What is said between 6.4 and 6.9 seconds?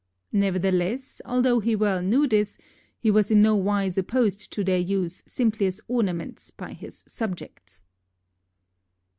by